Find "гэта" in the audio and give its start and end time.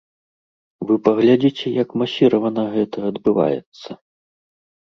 2.77-2.97